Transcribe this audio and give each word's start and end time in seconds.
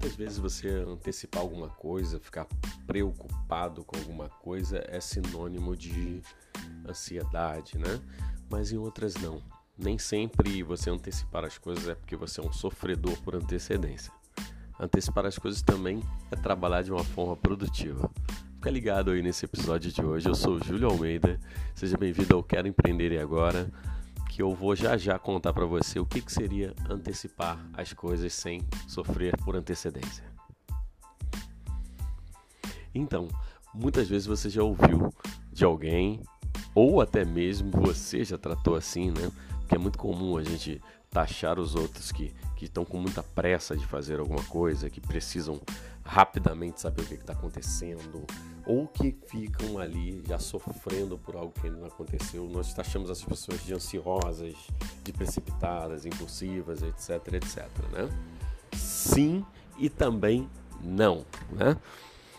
Muitas 0.00 0.16
vezes 0.16 0.38
você 0.38 0.66
antecipar 0.88 1.42
alguma 1.42 1.68
coisa, 1.68 2.18
ficar 2.18 2.46
preocupado 2.86 3.84
com 3.84 3.98
alguma 3.98 4.30
coisa 4.30 4.82
é 4.88 4.98
sinônimo 4.98 5.76
de 5.76 6.22
ansiedade, 6.88 7.76
né? 7.76 8.00
Mas 8.48 8.72
em 8.72 8.78
outras 8.78 9.14
não. 9.16 9.42
Nem 9.76 9.98
sempre 9.98 10.62
você 10.62 10.88
antecipar 10.88 11.44
as 11.44 11.58
coisas 11.58 11.86
é 11.86 11.94
porque 11.94 12.16
você 12.16 12.40
é 12.40 12.42
um 12.42 12.50
sofredor 12.50 13.20
por 13.20 13.36
antecedência. 13.36 14.10
Antecipar 14.80 15.26
as 15.26 15.36
coisas 15.36 15.60
também 15.60 16.02
é 16.30 16.36
trabalhar 16.36 16.80
de 16.80 16.90
uma 16.90 17.04
forma 17.04 17.36
produtiva. 17.36 18.10
Fica 18.54 18.70
ligado 18.70 19.10
aí 19.10 19.20
nesse 19.20 19.44
episódio 19.44 19.92
de 19.92 20.02
hoje. 20.02 20.26
Eu 20.26 20.34
sou 20.34 20.58
Júlio 20.64 20.88
Almeida. 20.88 21.38
Seja 21.74 21.98
bem-vindo 21.98 22.34
ao 22.34 22.42
Quero 22.42 22.66
Empreender 22.66 23.12
e 23.12 23.18
Agora 23.18 23.70
que 24.30 24.40
eu 24.40 24.54
vou 24.54 24.76
já 24.76 24.96
já 24.96 25.18
contar 25.18 25.52
para 25.52 25.66
você 25.66 25.98
o 25.98 26.06
que, 26.06 26.22
que 26.22 26.32
seria 26.32 26.72
antecipar 26.88 27.58
as 27.74 27.92
coisas 27.92 28.32
sem 28.32 28.62
sofrer 28.86 29.36
por 29.38 29.56
antecedência. 29.56 30.24
Então, 32.94 33.26
muitas 33.74 34.08
vezes 34.08 34.28
você 34.28 34.48
já 34.48 34.62
ouviu 34.62 35.12
de 35.52 35.64
alguém, 35.64 36.22
ou 36.72 37.00
até 37.00 37.24
mesmo 37.24 37.72
você 37.72 38.24
já 38.24 38.38
tratou 38.38 38.76
assim, 38.76 39.10
né? 39.10 39.32
Porque 39.58 39.74
é 39.74 39.78
muito 39.78 39.98
comum 39.98 40.36
a 40.36 40.44
gente 40.44 40.80
taxar 41.10 41.58
os 41.58 41.74
outros 41.74 42.12
que 42.12 42.32
estão 42.62 42.84
com 42.84 42.98
muita 42.98 43.24
pressa 43.24 43.76
de 43.76 43.84
fazer 43.84 44.20
alguma 44.20 44.44
coisa, 44.44 44.88
que 44.88 45.00
precisam 45.00 45.60
rapidamente 46.10 46.80
saber 46.80 47.02
o 47.02 47.06
que 47.06 47.14
está 47.14 47.34
acontecendo, 47.34 48.26
ou 48.66 48.88
que 48.88 49.16
ficam 49.28 49.78
ali 49.78 50.20
já 50.26 50.40
sofrendo 50.40 51.16
por 51.16 51.36
algo 51.36 51.52
que 51.52 51.68
ainda 51.68 51.78
não 51.78 51.86
aconteceu. 51.86 52.48
Nós 52.48 52.74
taxamos 52.74 53.08
as 53.10 53.22
pessoas 53.22 53.64
de 53.64 53.72
ansiosas, 53.72 54.56
de 55.04 55.12
precipitadas, 55.12 56.04
impulsivas, 56.04 56.82
etc, 56.82 57.34
etc, 57.34 57.68
né? 57.92 58.08
Sim 58.72 59.44
e 59.78 59.88
também 59.88 60.50
não, 60.82 61.24
né? 61.48 61.76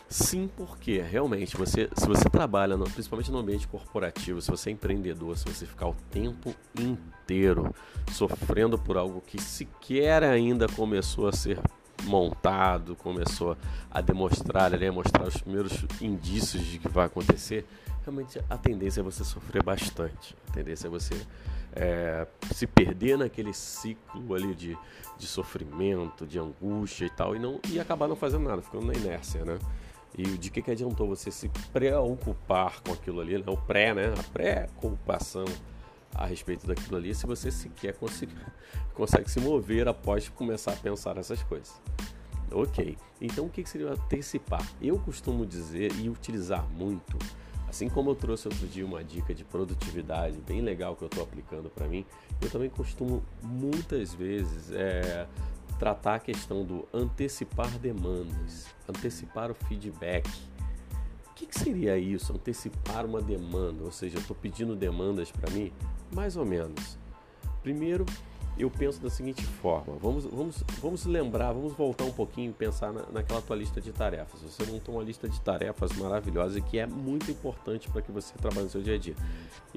Sim, 0.09 0.49
porque 0.57 0.99
realmente 0.99 1.55
você, 1.55 1.89
se 1.95 2.05
você 2.05 2.29
trabalha, 2.29 2.75
no, 2.75 2.83
principalmente 2.83 3.31
no 3.31 3.37
ambiente 3.37 3.69
corporativo, 3.69 4.41
se 4.41 4.51
você 4.51 4.69
é 4.69 4.73
empreendedor, 4.73 5.37
se 5.37 5.45
você 5.45 5.65
ficar 5.65 5.87
o 5.87 5.95
tempo 6.11 6.53
inteiro 6.77 7.73
sofrendo 8.11 8.77
por 8.77 8.97
algo 8.97 9.21
que 9.21 9.41
sequer 9.41 10.23
ainda 10.23 10.67
começou 10.67 11.29
a 11.29 11.31
ser 11.31 11.57
montado, 12.03 12.95
começou 12.95 13.57
a 13.89 14.01
demonstrar, 14.01 14.73
a 14.73 14.91
mostrar 14.91 15.27
os 15.27 15.37
primeiros 15.37 15.85
indícios 16.01 16.63
de 16.63 16.79
que 16.79 16.87
vai 16.87 17.05
acontecer, 17.05 17.65
realmente 18.03 18.39
a 18.49 18.57
tendência 18.57 19.01
é 19.01 19.03
você 19.03 19.23
sofrer 19.23 19.63
bastante. 19.63 20.35
A 20.49 20.53
tendência 20.53 20.87
é 20.87 20.89
você 20.89 21.15
é, 21.73 22.27
se 22.53 22.67
perder 22.67 23.17
naquele 23.17 23.53
ciclo 23.53 24.33
ali 24.33 24.53
de, 24.53 24.77
de 25.17 25.27
sofrimento, 25.27 26.25
de 26.25 26.39
angústia 26.39 27.05
e 27.05 27.09
tal, 27.09 27.35
e, 27.35 27.39
não, 27.39 27.59
e 27.69 27.79
acabar 27.79 28.07
não 28.07 28.15
fazendo 28.15 28.47
nada, 28.47 28.61
ficando 28.61 28.85
na 28.85 28.93
inércia, 28.93 29.45
né? 29.45 29.57
E 30.17 30.23
de 30.23 30.51
que, 30.51 30.61
que 30.61 30.71
adiantou 30.71 31.07
você 31.07 31.31
se 31.31 31.49
preocupar 31.71 32.81
com 32.81 32.91
aquilo 32.91 33.21
ali, 33.21 33.37
né? 33.37 33.45
o 33.47 33.55
pré, 33.55 33.93
né? 33.93 34.13
A 34.19 34.23
preocupação 34.23 35.45
a 36.15 36.25
respeito 36.25 36.67
daquilo 36.67 36.97
ali 36.97 37.13
se 37.13 37.25
você 37.25 37.51
sequer 37.51 37.93
consegue, 37.93 38.33
consegue 38.93 39.29
se 39.29 39.39
mover 39.39 39.87
após 39.87 40.29
começar 40.29 40.73
a 40.73 40.75
pensar 40.75 41.17
essas 41.17 41.41
coisas. 41.43 41.73
Ok, 42.51 42.97
então 43.21 43.45
o 43.45 43.49
que 43.49 43.65
seria 43.65 43.91
antecipar? 43.91 44.65
Eu 44.81 44.99
costumo 44.99 45.45
dizer 45.45 45.93
e 45.95 46.09
utilizar 46.09 46.67
muito, 46.69 47.17
assim 47.69 47.87
como 47.87 48.09
eu 48.09 48.15
trouxe 48.15 48.49
outro 48.49 48.67
dia 48.67 48.85
uma 48.85 49.01
dica 49.01 49.33
de 49.33 49.45
produtividade 49.45 50.37
bem 50.41 50.59
legal 50.59 50.95
que 50.97 51.03
eu 51.03 51.07
estou 51.07 51.23
aplicando 51.23 51.69
para 51.69 51.87
mim, 51.87 52.05
eu 52.41 52.49
também 52.49 52.69
costumo 52.69 53.23
muitas 53.41 54.13
vezes 54.13 54.69
é, 54.73 55.25
tratar 55.79 56.15
a 56.15 56.19
questão 56.19 56.65
do 56.65 56.85
antecipar 56.93 57.69
demandas, 57.79 58.67
antecipar 58.87 59.49
o 59.49 59.53
feedback 59.53 60.29
que, 61.41 61.47
que 61.47 61.59
seria 61.59 61.97
isso? 61.97 62.33
Antecipar 62.33 63.05
uma 63.05 63.21
demanda, 63.21 63.83
ou 63.83 63.91
seja, 63.91 64.17
eu 64.17 64.21
estou 64.21 64.35
pedindo 64.35 64.75
demandas 64.75 65.31
para 65.31 65.49
mim? 65.51 65.71
Mais 66.13 66.37
ou 66.37 66.45
menos. 66.45 66.97
Primeiro, 67.63 68.05
eu 68.57 68.69
penso 68.69 69.01
da 69.01 69.09
seguinte 69.09 69.43
forma: 69.43 69.95
vamos, 69.99 70.25
vamos, 70.25 70.63
vamos 70.79 71.05
lembrar, 71.05 71.51
vamos 71.51 71.73
voltar 71.73 72.03
um 72.03 72.11
pouquinho 72.11 72.51
e 72.51 72.53
pensar 72.53 72.93
na, 72.93 73.03
naquela 73.11 73.41
tua 73.41 73.55
lista 73.55 73.81
de 73.81 73.91
tarefas. 73.91 74.41
Você 74.41 74.63
montou 74.71 74.95
uma 74.95 75.03
lista 75.03 75.27
de 75.27 75.41
tarefas 75.41 75.91
maravilhosa 75.93 76.61
que 76.61 76.77
é 76.77 76.85
muito 76.85 77.31
importante 77.31 77.89
para 77.89 78.03
que 78.03 78.11
você 78.11 78.35
trabalhe 78.37 78.65
no 78.65 78.69
seu 78.69 78.81
dia 78.81 78.95
a 78.95 78.99
dia. 78.99 79.15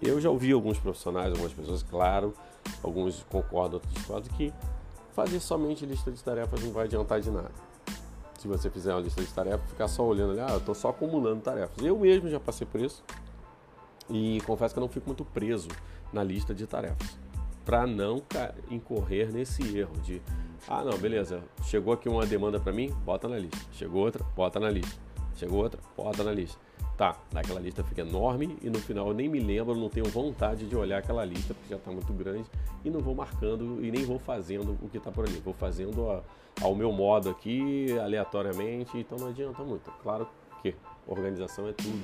Eu 0.02 0.20
já 0.20 0.28
ouvi 0.28 0.52
alguns 0.52 0.78
profissionais, 0.78 1.30
algumas 1.30 1.52
pessoas, 1.52 1.82
claro, 1.82 2.34
alguns 2.82 3.22
concordam, 3.30 3.74
outros 3.74 3.94
discordam, 3.94 4.30
que 4.36 4.52
fazer 5.14 5.40
somente 5.40 5.86
lista 5.86 6.12
de 6.12 6.22
tarefas 6.22 6.62
não 6.62 6.72
vai 6.72 6.84
adiantar 6.84 7.20
de 7.20 7.30
nada 7.30 7.73
se 8.44 8.48
você 8.48 8.68
fizer 8.68 8.92
uma 8.92 9.00
lista 9.00 9.22
de 9.22 9.32
tarefas, 9.32 9.66
ficar 9.70 9.88
só 9.88 10.04
olhando 10.04 10.32
ali, 10.32 10.40
ah, 10.40 10.50
eu 10.50 10.58
estou 10.58 10.74
só 10.74 10.90
acumulando 10.90 11.40
tarefas. 11.40 11.82
Eu 11.82 11.98
mesmo 11.98 12.28
já 12.28 12.38
passei 12.38 12.66
por 12.66 12.78
isso 12.78 13.02
e 14.10 14.38
confesso 14.44 14.74
que 14.74 14.78
eu 14.78 14.82
não 14.82 14.88
fico 14.88 15.06
muito 15.06 15.24
preso 15.24 15.68
na 16.12 16.22
lista 16.22 16.54
de 16.54 16.66
tarefas 16.66 17.16
para 17.64 17.86
não 17.86 18.22
incorrer 18.70 19.32
nesse 19.32 19.78
erro 19.78 19.96
de, 20.02 20.20
ah, 20.68 20.84
não, 20.84 20.98
beleza, 20.98 21.42
chegou 21.62 21.94
aqui 21.94 22.06
uma 22.06 22.26
demanda 22.26 22.60
para 22.60 22.70
mim, 22.70 22.90
bota 23.02 23.26
na 23.26 23.38
lista. 23.38 23.58
Chegou 23.72 24.04
outra, 24.04 24.22
bota 24.36 24.60
na 24.60 24.68
lista. 24.68 25.00
Chegou 25.36 25.62
outra, 25.62 25.80
bota 25.96 26.22
na 26.22 26.30
lista. 26.30 26.60
Tá, 26.96 27.16
aquela 27.34 27.58
lista 27.58 27.82
fica 27.82 28.02
enorme 28.02 28.56
e 28.62 28.70
no 28.70 28.78
final 28.78 29.08
eu 29.08 29.14
nem 29.14 29.28
me 29.28 29.40
lembro, 29.40 29.74
não 29.74 29.88
tenho 29.88 30.06
vontade 30.06 30.64
de 30.64 30.76
olhar 30.76 30.98
aquela 30.98 31.24
lista 31.24 31.52
porque 31.52 31.70
já 31.70 31.76
está 31.76 31.90
muito 31.90 32.12
grande 32.12 32.48
e 32.84 32.90
não 32.90 33.00
vou 33.00 33.16
marcando 33.16 33.84
e 33.84 33.90
nem 33.90 34.04
vou 34.04 34.16
fazendo 34.16 34.78
o 34.80 34.88
que 34.88 34.98
está 34.98 35.10
por 35.10 35.24
ali. 35.26 35.40
Vou 35.44 35.52
fazendo 35.52 36.08
a, 36.08 36.22
ao 36.60 36.72
meu 36.72 36.92
modo 36.92 37.30
aqui, 37.30 37.98
aleatoriamente, 37.98 38.96
então 38.96 39.18
não 39.18 39.28
adianta 39.28 39.64
muito. 39.64 39.90
Claro 40.02 40.28
que 40.62 40.76
organização 41.04 41.68
é 41.68 41.72
tudo 41.72 42.00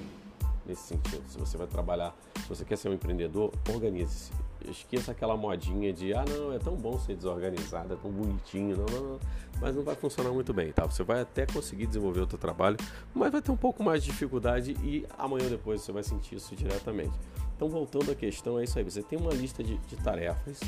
nesse 0.66 0.82
sentido. 0.82 1.22
Se 1.28 1.38
você 1.38 1.56
vai 1.56 1.68
trabalhar, 1.68 2.12
se 2.34 2.48
você 2.48 2.64
quer 2.64 2.76
ser 2.76 2.88
um 2.88 2.94
empreendedor, 2.94 3.52
organize-se. 3.72 4.32
Esqueça 4.68 5.12
aquela 5.12 5.36
modinha 5.36 5.92
de, 5.92 6.12
ah, 6.12 6.24
não, 6.28 6.52
é 6.52 6.58
tão 6.58 6.74
bom 6.76 6.98
ser 6.98 7.14
desorganizado, 7.14 7.94
é 7.94 7.96
tão 7.96 8.10
bonitinho, 8.10 8.76
não, 8.76 8.86
não, 8.86 9.08
não. 9.12 9.20
Mas 9.60 9.74
não 9.74 9.82
vai 9.82 9.94
funcionar 9.94 10.30
muito 10.30 10.52
bem, 10.52 10.72
tá? 10.72 10.86
Você 10.86 11.02
vai 11.02 11.20
até 11.20 11.46
conseguir 11.46 11.86
desenvolver 11.86 12.20
o 12.20 12.28
seu 12.28 12.38
trabalho, 12.38 12.76
mas 13.14 13.32
vai 13.32 13.40
ter 13.40 13.50
um 13.50 13.56
pouco 13.56 13.82
mais 13.82 14.02
de 14.02 14.10
dificuldade 14.10 14.76
e 14.82 15.06
amanhã 15.18 15.44
ou 15.44 15.50
depois 15.50 15.82
você 15.82 15.92
vai 15.92 16.02
sentir 16.02 16.36
isso 16.36 16.54
diretamente. 16.54 17.12
Então, 17.56 17.68
voltando 17.68 18.10
à 18.10 18.14
questão, 18.14 18.58
é 18.58 18.64
isso 18.64 18.78
aí. 18.78 18.84
Você 18.84 19.02
tem 19.02 19.18
uma 19.18 19.32
lista 19.32 19.62
de, 19.62 19.76
de 19.78 19.96
tarefas, 19.96 20.60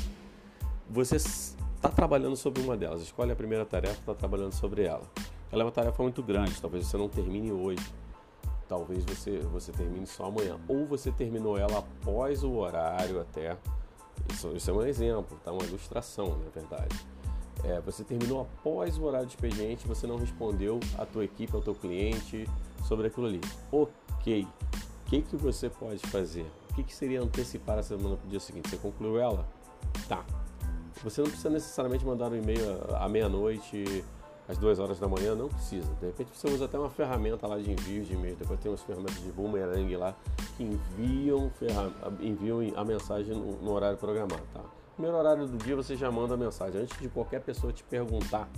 você 0.89 1.15
está 1.15 1.89
trabalhando 1.89 2.35
sobre 2.35 2.61
uma 2.61 2.77
delas, 2.77 3.01
escolhe 3.01 3.31
a 3.31 3.35
primeira 3.35 3.65
tarefa, 3.65 3.99
está 3.99 4.13
trabalhando 4.13 4.53
sobre 4.53 4.83
ela. 4.83 5.03
Ela 5.51 5.63
é 5.63 5.65
uma 5.65 5.71
tarefa 5.71 6.01
muito 6.01 6.21
grande, 6.21 6.59
talvez 6.59 6.87
você 6.87 6.97
não 6.97 7.09
termine 7.09 7.51
hoje 7.51 7.83
talvez 8.73 9.05
você, 9.05 9.37
você 9.51 9.71
termine 9.71 10.07
só 10.07 10.25
amanhã. 10.25 10.57
Ou 10.67 10.85
você 10.87 11.11
terminou 11.11 11.57
ela 11.57 11.79
após 11.79 12.43
o 12.43 12.53
horário 12.53 13.21
até. 13.21 13.55
Isso, 14.31 14.51
isso 14.55 14.69
é 14.69 14.73
um 14.73 14.83
exemplo, 14.83 15.37
tá? 15.43 15.51
Uma 15.51 15.63
ilustração, 15.63 16.37
na 16.37 16.49
verdade. 16.49 16.95
É, 17.63 17.79
você 17.81 18.03
terminou 18.03 18.41
após 18.41 18.97
o 18.97 19.03
horário 19.03 19.27
de 19.27 19.35
expediente, 19.35 19.87
você 19.87 20.05
não 20.05 20.17
respondeu 20.17 20.79
à 20.97 21.05
tua 21.05 21.23
equipe, 21.23 21.55
ao 21.55 21.61
teu 21.61 21.73
cliente 21.73 22.47
sobre 22.85 23.07
aquilo 23.07 23.27
ali. 23.27 23.41
Ok. 23.71 24.47
O 25.05 25.09
que, 25.09 25.21
que 25.21 25.35
você 25.35 25.69
pode 25.69 25.99
fazer? 26.07 26.45
O 26.71 26.75
que, 26.75 26.83
que 26.83 26.95
seria 26.95 27.21
antecipar 27.21 27.77
a 27.77 27.83
semana 27.83 28.15
para 28.17 28.25
o 28.25 28.29
dia 28.29 28.39
seguinte? 28.39 28.69
Você 28.69 28.77
concluiu 28.77 29.19
ela? 29.19 29.47
Tá. 30.07 30.25
Você 31.03 31.21
não 31.21 31.27
precisa 31.27 31.49
necessariamente 31.49 32.05
mandar 32.05 32.31
um 32.31 32.35
e-mail 32.35 32.95
à 32.95 33.07
meia-noite 33.07 34.03
às 34.47 34.57
duas 34.57 34.79
horas 34.79 34.99
da 34.99 35.07
manhã, 35.07 35.35
não 35.35 35.47
precisa. 35.47 35.87
De 35.99 36.07
repente 36.07 36.29
você 36.33 36.47
usa 36.47 36.65
até 36.65 36.77
uma 36.77 36.89
ferramenta 36.89 37.47
lá 37.47 37.57
de 37.57 37.71
envio 37.71 38.03
de 38.03 38.13
e-mail. 38.13 38.35
Depois 38.35 38.59
tem 38.59 38.71
umas 38.71 38.81
ferramentas 38.81 39.21
de 39.21 39.31
boomerang 39.31 39.95
lá 39.95 40.15
que 40.57 40.63
enviam, 40.63 41.51
enviam 42.19 42.59
a 42.75 42.83
mensagem 42.83 43.35
no, 43.35 43.61
no 43.61 43.71
horário 43.71 43.97
programado. 43.97 44.43
Tá? 44.53 44.61
Primeiro 44.95 45.17
horário 45.17 45.47
do 45.47 45.57
dia 45.57 45.75
você 45.75 45.95
já 45.95 46.11
manda 46.11 46.33
a 46.33 46.37
mensagem 46.37 46.81
antes 46.81 46.99
de 46.99 47.09
qualquer 47.09 47.41
pessoa 47.41 47.71
te 47.71 47.83
perguntar. 47.83 48.49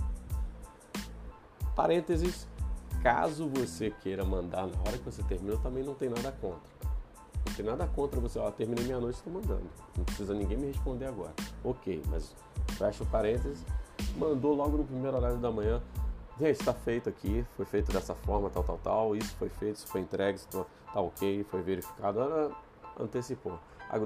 Parênteses, 1.74 2.48
caso 3.02 3.48
você 3.48 3.90
queira 3.90 4.24
mandar 4.24 4.66
na 4.66 4.78
hora 4.80 4.98
que 4.98 5.04
você 5.04 5.22
termina, 5.22 5.56
também 5.58 5.84
não 5.84 5.94
tem 5.94 6.08
nada 6.08 6.32
contra. 6.32 6.76
Não 7.46 7.54
tem 7.54 7.64
nada 7.64 7.86
contra 7.86 8.18
você, 8.18 8.38
ó, 8.38 8.50
terminei 8.50 8.84
minha 8.84 8.98
noite, 8.98 9.16
estou 9.16 9.32
mandando. 9.32 9.70
Não 9.96 10.04
precisa 10.04 10.34
ninguém 10.34 10.58
me 10.58 10.66
responder 10.66 11.06
agora. 11.06 11.32
Ok, 11.62 12.02
mas 12.08 12.34
fecha 12.76 13.04
o 13.04 13.06
parênteses 13.06 13.64
mandou 14.16 14.54
logo 14.54 14.76
no 14.78 14.84
primeiro 14.84 15.16
horário 15.16 15.38
da 15.38 15.50
manhã. 15.50 15.82
Gente, 16.38 16.60
está 16.60 16.74
feito 16.74 17.08
aqui, 17.08 17.44
foi 17.56 17.64
feito 17.64 17.90
dessa 17.92 18.14
forma, 18.14 18.50
tal, 18.50 18.62
tal, 18.62 18.78
tal. 18.78 19.16
Isso 19.16 19.34
foi 19.36 19.48
feito, 19.48 19.76
isso 19.76 19.86
foi 19.86 20.02
entregue, 20.02 20.38
isso 20.38 20.66
tá 20.92 21.00
ok, 21.00 21.44
foi 21.44 21.62
verificado. 21.62 22.20
Ela 22.20 22.52
antecipou. 22.98 23.58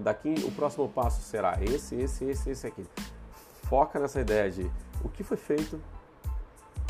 Daqui 0.03 0.35
o 0.47 0.53
próximo 0.53 0.89
passo 0.89 1.23
será 1.23 1.59
esse, 1.63 1.95
esse, 1.97 2.25
esse, 2.25 2.51
esse 2.51 2.67
aqui. 2.67 2.85
Foca 3.65 3.99
nessa 3.99 4.21
ideia 4.21 4.51
de 4.51 4.71
o 5.03 5.09
que 5.09 5.25
foi 5.25 5.37
feito, 5.37 5.81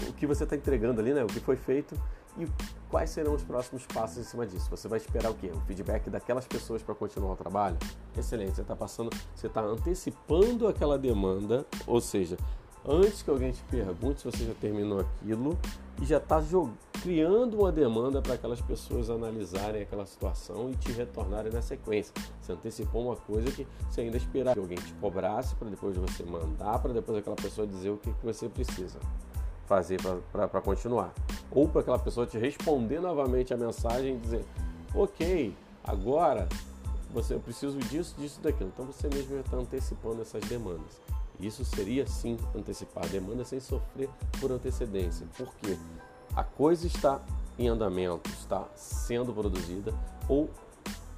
o 0.09 0.13
que 0.13 0.27
você 0.27 0.45
está 0.45 0.57
entregando 0.57 1.01
ali, 1.01 1.15
né? 1.15 1.23
O 1.23 1.27
que 1.27 1.41
foi 1.41 1.57
feito 1.57 1.95
e 2.39 2.47
quais 2.89 3.11
serão 3.11 3.35
os 3.35 3.43
próximos 3.43 3.87
passos 3.87 4.19
em 4.19 4.25
cima 4.25 4.47
disso. 4.47 4.69
Você 4.71 4.89
vai 4.89 4.99
esperar 4.99 5.31
o 5.31 5.35
quê? 5.35 5.51
O 5.55 5.61
feedback 5.61 6.09
daquelas 6.11 6.47
pessoas 6.47 6.83
para 6.83 6.95
continuar 6.95 7.33
o 7.33 7.37
trabalho? 7.37 7.77
Excelente, 8.17 8.55
você 8.55 8.63
está 8.63 8.77
passando, 8.77 9.11
você 9.35 9.47
está 9.47 9.61
antecipando 9.61 10.67
aquela 10.67 10.99
demanda, 10.99 11.67
ou 11.87 12.01
seja, 12.01 12.37
antes 12.87 13.23
que 13.23 13.31
alguém 13.31 13.53
te 13.53 13.63
pergunte 13.65 14.21
se 14.21 14.31
você 14.31 14.45
já 14.45 14.55
terminou 14.55 15.01
aquilo 15.01 15.59
e 16.01 16.05
já 16.05 16.19
está 16.19 16.43
criando 17.03 17.59
uma 17.59 17.73
demanda 17.73 18.21
para 18.21 18.35
aquelas 18.35 18.61
pessoas 18.61 19.11
analisarem 19.11 19.83
aquela 19.83 20.07
situação 20.07 20.71
e 20.71 20.77
te 20.77 20.93
retornarem 20.93 21.53
na 21.53 21.63
sequência. 21.63 22.13
Você 22.41 22.53
antecipou 22.53 23.07
uma 23.07 23.17
coisa 23.17 23.51
que 23.51 23.67
você 23.89 24.03
ainda 24.03 24.17
esperava 24.17 24.55
que 24.55 24.61
alguém 24.61 24.79
te 24.79 24.93
cobrasse 24.95 25.55
para 25.55 25.69
depois 25.69 25.97
você 25.97 26.23
mandar, 26.23 26.79
para 26.79 26.93
depois 26.93 27.19
aquela 27.19 27.37
pessoa 27.37 27.67
dizer 27.67 27.91
o 27.91 27.97
que, 27.97 28.13
que 28.13 28.25
você 28.25 28.49
precisa 28.49 28.99
fazer 29.67 29.99
para 30.33 30.61
continuar. 30.61 31.13
Ou 31.51 31.69
para 31.69 31.81
aquela 31.81 31.99
pessoa 31.99 32.27
te 32.27 32.39
responder 32.39 33.01
novamente 33.01 33.55
a 33.55 33.57
mensagem 33.57 34.17
e 34.17 34.19
dizer: 34.19 34.45
Ok, 34.95 35.55
agora 35.85 36.49
você, 37.13 37.35
eu 37.35 37.41
preciso 37.41 37.79
disso, 37.79 38.15
disso, 38.19 38.41
daquilo. 38.41 38.71
Então 38.73 38.87
você 38.87 39.09
mesmo 39.09 39.37
já 39.37 39.41
está 39.41 39.57
antecipando 39.57 40.23
essas 40.23 40.43
demandas. 40.45 41.01
Isso 41.41 41.65
seria 41.65 42.07
sim 42.07 42.37
antecipar 42.55 43.05
a 43.05 43.09
demanda 43.09 43.45
sem 43.45 43.61
sofrer 43.61 44.09
por 44.41 44.53
antecedência. 44.53 45.27
Por 45.37 45.55
quê? 45.57 45.79
A 46.35 46.45
coisa 46.45 46.87
está 46.87 47.21
em 47.59 47.69
andamento, 47.69 48.31
está 48.31 48.67
sendo 48.75 49.33
produzida, 49.33 49.93
ou 50.29 50.49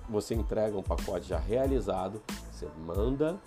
você 0.08 0.34
entrega 0.34 0.76
um 0.76 0.82
pacote 0.82 1.28
já 1.28 1.38
realizado, 1.38 2.22
você 2.50 2.66
manda 2.86 3.38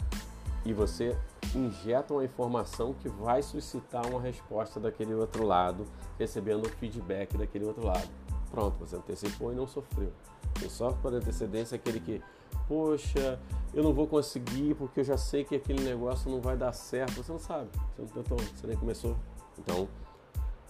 e 0.66 0.74
você 0.74 1.18
injeta 1.54 2.14
uma 2.14 2.26
informação 2.26 2.94
que 2.94 3.08
vai 3.08 3.42
suscitar 3.42 4.08
uma 4.08 4.22
resposta 4.22 4.80
daquele 4.80 5.14
outro 5.14 5.46
lado, 5.46 5.86
recebendo 6.18 6.66
o 6.66 6.70
feedback 6.70 7.38
daquele 7.38 7.66
outro 7.66 7.86
lado. 7.86 8.10
Pronto, 8.52 8.78
você 8.80 8.96
antecipou 8.96 9.52
e 9.52 9.56
não 9.56 9.68
sofreu. 9.68 10.12
Quem 10.60 10.70
sofre 10.70 11.02
por 11.02 11.14
antecedência 11.14 11.76
é 11.76 11.78
aquele 11.78 12.00
que, 12.00 12.22
poxa, 12.68 13.40
eu 13.74 13.84
não 13.84 13.94
vou 13.94 14.08
conseguir 14.08 14.76
porque 14.76 15.02
eu 15.02 15.04
já 15.04 15.18
sei 15.18 15.44
que 15.44 15.56
aquele 15.56 15.84
negócio 15.84 16.30
não 16.30 16.42
vai 16.42 16.56
dar 16.56 16.74
certo. 16.74 17.16
Você 17.16 17.32
não 17.32 17.40
sabe, 17.40 17.70
você 17.96 18.02
não 18.02 18.08
tentou, 18.08 18.38
você 18.38 18.68
nem 18.68 18.78
começou. 18.78 19.16
Então, 19.58 19.88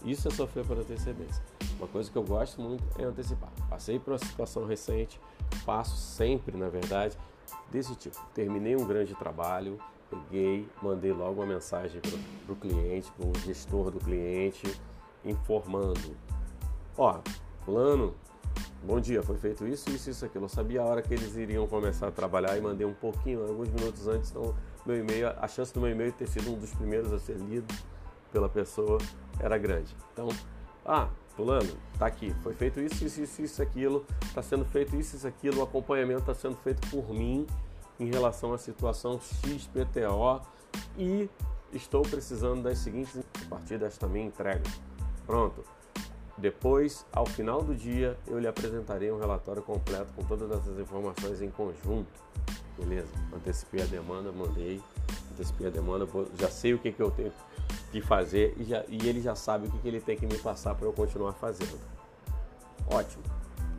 isso 0.04 0.28
é 0.28 0.30
sofrer 0.30 0.64
por 0.66 0.78
antecedência. 0.78 1.42
Uma 1.78 1.88
coisa 1.88 2.10
que 2.10 2.16
eu 2.16 2.22
gosto 2.22 2.60
muito 2.60 2.82
é 2.98 3.04
antecipar. 3.04 3.50
Passei 3.68 3.98
por 3.98 4.12
uma 4.12 4.18
situação 4.18 4.66
recente, 4.66 5.20
passo 5.64 5.96
sempre, 5.96 6.56
na 6.56 6.68
verdade, 6.68 7.16
desse 7.70 7.94
tipo. 7.94 8.16
Terminei 8.34 8.76
um 8.76 8.86
grande 8.86 9.14
trabalho, 9.14 9.78
peguei, 10.10 10.68
mandei 10.82 11.12
logo 11.12 11.40
uma 11.40 11.46
mensagem 11.46 12.00
para 12.00 12.52
o 12.52 12.56
cliente, 12.56 13.10
para 13.12 13.26
o 13.26 13.32
gestor 13.40 13.90
do 13.90 13.98
cliente, 13.98 14.66
informando: 15.24 16.16
Ó, 16.96 17.20
Fulano, 17.64 18.14
bom 18.82 19.00
dia, 19.00 19.22
foi 19.22 19.36
feito 19.36 19.66
isso, 19.66 19.88
isso, 19.90 20.10
isso, 20.10 20.24
aquilo. 20.24 20.44
Eu 20.44 20.48
sabia 20.48 20.82
a 20.82 20.84
hora 20.84 21.02
que 21.02 21.12
eles 21.12 21.36
iriam 21.36 21.66
começar 21.66 22.08
a 22.08 22.10
trabalhar 22.10 22.56
e 22.56 22.60
mandei 22.60 22.86
um 22.86 22.94
pouquinho, 22.94 23.42
alguns 23.46 23.68
minutos 23.68 24.06
antes, 24.08 24.30
então 24.30 24.54
meu 24.84 24.96
e-mail, 24.96 25.28
a 25.28 25.48
chance 25.48 25.72
do 25.74 25.80
meu 25.80 25.90
e-mail 25.90 26.12
ter 26.12 26.28
sido 26.28 26.52
um 26.52 26.58
dos 26.58 26.72
primeiros 26.74 27.12
a 27.12 27.18
ser 27.18 27.36
lido 27.36 27.74
pela 28.32 28.48
pessoa 28.48 28.98
era 29.40 29.58
grande. 29.58 29.94
Então, 30.12 30.28
ah, 30.84 31.08
fulano, 31.34 31.76
tá 31.98 32.06
aqui, 32.06 32.34
foi 32.42 32.54
feito 32.54 32.80
isso, 32.80 33.04
isso, 33.04 33.20
isso, 33.20 33.42
isso, 33.42 33.62
aquilo, 33.62 34.06
está 34.22 34.42
sendo 34.42 34.64
feito 34.64 34.94
isso, 34.96 35.16
isso, 35.16 35.26
aquilo, 35.26 35.60
o 35.60 35.62
acompanhamento 35.62 36.20
está 36.20 36.34
sendo 36.34 36.56
feito 36.56 36.88
por 36.88 37.08
mim 37.12 37.46
em 37.98 38.10
relação 38.10 38.52
à 38.52 38.58
situação 38.58 39.18
XPTO 39.20 40.40
e 40.96 41.28
estou 41.72 42.02
precisando 42.02 42.62
das 42.62 42.78
seguintes 42.78 43.18
a 43.18 43.48
partir 43.48 43.78
desta 43.78 44.06
minha 44.06 44.26
entrega. 44.26 44.62
Pronto. 45.26 45.75
Depois, 46.38 47.06
ao 47.12 47.24
final 47.24 47.62
do 47.62 47.74
dia, 47.74 48.16
eu 48.26 48.38
lhe 48.38 48.46
apresentarei 48.46 49.10
um 49.10 49.18
relatório 49.18 49.62
completo 49.62 50.12
com 50.14 50.22
todas 50.24 50.50
essas 50.50 50.78
informações 50.78 51.40
em 51.40 51.50
conjunto. 51.50 52.06
Beleza? 52.78 53.08
Antecipei 53.34 53.82
a 53.82 53.86
demanda, 53.86 54.30
mandei. 54.30 54.82
Antecipei 55.32 55.66
a 55.66 55.70
demanda, 55.70 56.06
já 56.38 56.50
sei 56.50 56.74
o 56.74 56.78
que, 56.78 56.92
que 56.92 57.00
eu 57.00 57.10
tenho 57.10 57.32
que 57.90 58.02
fazer 58.02 58.54
e, 58.58 58.64
já, 58.64 58.84
e 58.88 59.08
ele 59.08 59.20
já 59.20 59.34
sabe 59.34 59.66
o 59.66 59.70
que, 59.70 59.78
que 59.78 59.88
ele 59.88 60.00
tem 60.00 60.16
que 60.16 60.26
me 60.26 60.36
passar 60.38 60.74
para 60.74 60.86
eu 60.86 60.92
continuar 60.92 61.32
fazendo. 61.32 61.78
Ótimo. 62.86 63.22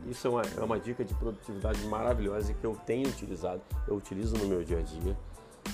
Isso 0.06 0.26
é 0.26 0.30
uma, 0.30 0.42
é 0.42 0.60
uma 0.60 0.80
dica 0.80 1.04
de 1.04 1.14
produtividade 1.14 1.84
maravilhosa 1.86 2.52
que 2.54 2.64
eu 2.64 2.74
tenho 2.86 3.08
utilizado, 3.08 3.60
eu 3.86 3.94
utilizo 3.94 4.36
no 4.36 4.46
meu 4.46 4.64
dia 4.64 4.78
a 4.78 4.82
dia 4.82 5.16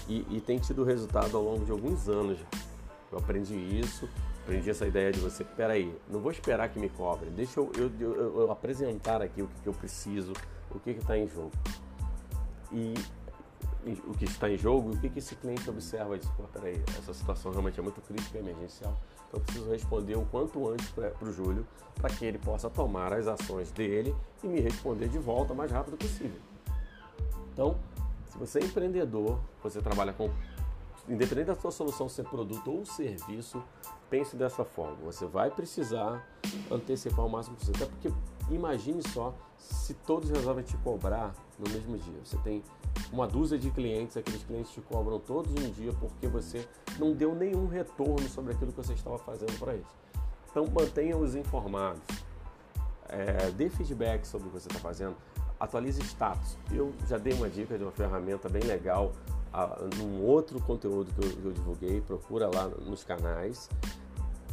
e, 0.08 0.26
e 0.28 0.40
tem 0.40 0.58
tido 0.58 0.82
resultado 0.84 1.36
ao 1.36 1.42
longo 1.42 1.64
de 1.64 1.70
alguns 1.70 2.08
anos. 2.08 2.38
Eu 3.12 3.18
aprendi 3.18 3.54
isso 3.54 4.08
aprendi 4.44 4.68
essa 4.68 4.86
ideia 4.86 5.10
de 5.10 5.18
você, 5.20 5.42
peraí, 5.42 5.92
não 6.08 6.20
vou 6.20 6.30
esperar 6.30 6.68
que 6.68 6.78
me 6.78 6.90
cobre, 6.90 7.30
deixa 7.30 7.58
eu, 7.58 7.72
eu, 7.76 7.90
eu, 7.98 8.40
eu 8.42 8.52
apresentar 8.52 9.22
aqui 9.22 9.40
o 9.40 9.48
que, 9.48 9.60
que, 9.62 9.68
eu 9.68 9.72
preciso, 9.72 10.34
o 10.70 10.78
que 10.78 10.90
está 10.90 11.16
em 11.16 11.26
jogo. 11.26 11.50
E, 12.70 12.94
o 14.06 14.14
que 14.14 14.24
está 14.24 14.48
em 14.48 14.56
jogo 14.56 14.94
o 14.94 14.98
que, 14.98 15.10
que 15.10 15.18
esse 15.18 15.34
cliente 15.36 15.68
observa 15.68 16.18
diz, 16.18 16.28
pô, 16.30 16.44
peraí, 16.44 16.82
essa 16.98 17.12
situação 17.12 17.50
realmente 17.52 17.78
é 17.78 17.82
muito 17.82 18.00
crítica 18.02 18.38
e 18.38 18.40
emergencial, 18.40 18.98
então 19.28 19.40
eu 19.40 19.44
preciso 19.44 19.70
responder 19.70 20.16
o 20.16 20.24
quanto 20.26 20.68
antes 20.68 20.88
para 20.90 21.12
o 21.22 21.32
Júlio, 21.32 21.66
para 21.94 22.10
que 22.10 22.24
ele 22.24 22.38
possa 22.38 22.68
tomar 22.68 23.12
as 23.12 23.26
ações 23.26 23.70
dele 23.72 24.14
e 24.42 24.46
me 24.46 24.60
responder 24.60 25.08
de 25.08 25.18
volta 25.18 25.52
o 25.52 25.56
mais 25.56 25.70
rápido 25.70 25.96
possível. 25.96 26.40
Então, 27.52 27.76
se 28.30 28.38
você 28.38 28.58
é 28.58 28.64
empreendedor, 28.64 29.38
você 29.62 29.80
trabalha 29.80 30.12
com 30.12 30.30
independente 31.08 31.46
da 31.46 31.54
sua 31.54 31.70
solução 31.70 32.08
ser 32.08 32.24
produto 32.24 32.70
ou 32.70 32.86
serviço, 32.86 33.62
pense 34.10 34.36
dessa 34.36 34.64
forma. 34.64 34.96
Você 35.04 35.26
vai 35.26 35.50
precisar 35.50 36.26
antecipar 36.70 37.24
o 37.24 37.28
máximo 37.28 37.56
possível. 37.56 37.86
Até 37.86 37.94
porque 37.94 38.12
imagine 38.54 39.02
só 39.08 39.34
se 39.56 39.94
todos 39.94 40.30
resolvem 40.30 40.64
te 40.64 40.76
cobrar 40.78 41.34
no 41.58 41.70
mesmo 41.70 41.96
dia. 41.96 42.20
Você 42.24 42.36
tem 42.38 42.62
uma 43.12 43.26
dúzia 43.26 43.58
de 43.58 43.70
clientes, 43.70 44.16
aqueles 44.16 44.42
clientes 44.42 44.72
te 44.72 44.80
cobram 44.80 45.18
todos 45.18 45.52
um 45.52 45.70
dia 45.70 45.92
porque 46.00 46.26
você 46.26 46.66
não 46.98 47.12
deu 47.12 47.34
nenhum 47.34 47.66
retorno 47.66 48.28
sobre 48.28 48.52
aquilo 48.52 48.72
que 48.72 48.82
você 48.82 48.92
estava 48.92 49.18
fazendo 49.18 49.58
para 49.58 49.74
eles. 49.74 49.86
Então 50.50 50.66
mantenha-os 50.66 51.34
informados. 51.34 52.02
É, 53.08 53.50
dê 53.50 53.68
feedback 53.68 54.24
sobre 54.24 54.48
o 54.48 54.50
que 54.50 54.60
você 54.60 54.68
está 54.68 54.80
fazendo, 54.80 55.14
atualize 55.60 56.00
status. 56.02 56.56
Eu 56.70 56.92
já 57.06 57.18
dei 57.18 57.32
uma 57.34 57.48
dica 57.48 57.76
de 57.76 57.84
uma 57.84 57.92
ferramenta 57.92 58.48
bem 58.48 58.62
legal 58.62 59.12
num 59.96 60.22
outro 60.22 60.60
conteúdo 60.60 61.12
que 61.12 61.26
eu, 61.26 61.44
eu, 61.44 61.52
divulguei, 61.52 62.00
procura 62.00 62.50
lá 62.52 62.66
nos 62.66 63.04
canais, 63.04 63.68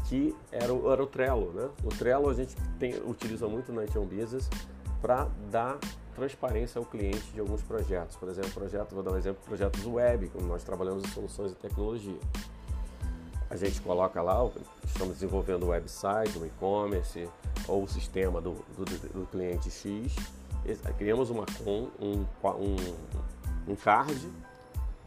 que 0.08 0.36
era 0.52 0.72
o, 0.72 0.92
era 0.92 1.02
o 1.02 1.08
Trello. 1.08 1.52
Né? 1.54 1.70
O 1.84 1.90
Trello 1.90 2.30
a 2.30 2.34
gente 2.34 2.56
tem, 2.78 2.96
utiliza 3.06 3.48
muito 3.48 3.74
na 3.74 3.86
Tion 3.86 4.06
Business 4.06 4.50
para 5.02 5.28
dar 5.50 5.80
transparência 6.14 6.78
ao 6.78 6.86
cliente 6.86 7.32
de 7.34 7.40
alguns 7.40 7.62
projetos. 7.64 8.16
Por 8.16 8.30
exemplo, 8.30 8.52
projeto, 8.52 8.94
vou 8.94 9.04
dar 9.04 9.12
um 9.12 9.18
exemplo, 9.18 9.42
projetos 9.46 9.86
web, 9.86 10.28
como 10.30 10.46
nós 10.46 10.64
trabalhamos 10.64 11.04
em 11.04 11.08
soluções 11.08 11.52
de 11.52 11.58
tecnologia. 11.58 12.20
A 13.50 13.56
gente 13.56 13.82
coloca 13.82 14.22
lá, 14.22 14.50
estamos 14.86 15.16
desenvolvendo 15.16 15.66
um 15.66 15.70
website, 15.70 16.38
um 16.38 16.46
e-commerce 16.46 17.28
ou 17.68 17.84
o 17.84 17.88
sistema 17.88 18.40
do, 18.40 18.54
do, 18.78 18.86
do 18.86 19.28
cliente 19.28 19.70
X. 19.70 20.16
Criamos 20.98 21.30
uma, 21.30 21.46
um, 21.66 21.90
um, 22.00 22.26
um 23.68 23.76
card 23.76 24.30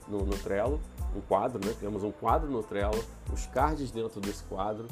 no, 0.08 0.24
no 0.24 0.36
Trello, 0.38 0.80
um 1.16 1.20
quadro, 1.20 1.64
né? 1.64 1.74
Criamos 1.78 2.02
um 2.02 2.10
quadro 2.10 2.50
no 2.50 2.62
Trello, 2.62 3.02
os 3.32 3.46
cards 3.46 3.90
dentro 3.90 4.20
desse 4.20 4.42
quadro, 4.44 4.86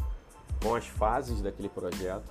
com 0.63 0.75
as 0.75 0.87
fases 0.87 1.41
daquele 1.41 1.69
projeto. 1.69 2.31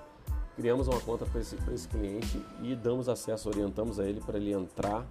Criamos 0.55 0.88
uma 0.88 1.00
conta 1.00 1.25
para 1.25 1.41
esse, 1.41 1.57
esse 1.73 1.88
cliente 1.88 2.43
e 2.61 2.75
damos 2.75 3.09
acesso, 3.09 3.50
orientamos 3.50 4.00
a 4.00 4.05
ele 4.05 4.21
para 4.21 4.38
ele 4.38 4.53
entrar 4.53 5.05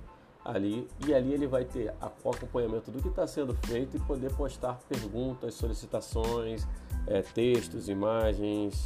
ali 0.45 0.89
e 1.07 1.15
ali 1.15 1.35
ele 1.35 1.47
vai 1.47 1.65
ter 1.65 1.93
o 2.25 2.31
acompanhamento 2.31 2.91
do 2.91 3.01
que 3.01 3.09
está 3.09 3.27
sendo 3.27 3.55
feito 3.67 3.97
e 3.97 4.01
poder 4.01 4.33
postar 4.35 4.79
perguntas, 4.89 5.55
solicitações, 5.55 6.67
é, 7.07 7.23
textos, 7.23 7.89
imagens 7.89 8.83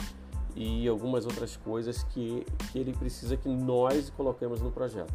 e 0.57 0.89
algumas 0.89 1.27
outras 1.27 1.57
coisas 1.57 2.03
que, 2.05 2.47
que 2.71 2.79
ele 2.79 2.93
precisa 2.93 3.37
que 3.37 3.49
nós 3.49 4.11
coloquemos 4.11 4.61
no 4.61 4.71
projeto. 4.71 5.13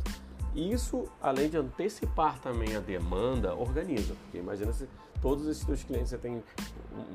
Isso, 0.55 1.05
além 1.21 1.49
de 1.49 1.57
antecipar 1.57 2.39
também 2.39 2.75
a 2.75 2.79
demanda, 2.79 3.53
organiza. 3.55 4.15
Porque 4.23 4.37
imagina 4.37 4.73
se 4.73 4.87
todos 5.21 5.47
esses 5.47 5.63
seus 5.63 5.83
clientes, 5.83 6.09
você 6.09 6.17
tem 6.17 6.43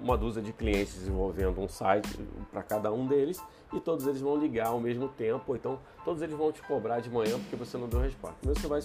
uma 0.02 0.16
dúzia 0.16 0.42
de 0.42 0.52
clientes 0.52 0.94
desenvolvendo 0.94 1.60
um 1.60 1.68
site 1.68 2.08
para 2.50 2.62
cada 2.62 2.92
um 2.92 3.06
deles 3.06 3.42
e 3.72 3.80
todos 3.80 4.06
eles 4.06 4.20
vão 4.20 4.36
ligar 4.36 4.68
ao 4.68 4.80
mesmo 4.80 5.08
tempo, 5.08 5.56
então 5.56 5.78
todos 6.04 6.22
eles 6.22 6.36
vão 6.36 6.52
te 6.52 6.62
cobrar 6.62 7.00
de 7.00 7.10
manhã 7.10 7.38
porque 7.38 7.56
você 7.56 7.76
não 7.76 7.88
deu 7.88 8.00
resposta. 8.00 8.36
Você 8.42 8.66
vai 8.66 8.80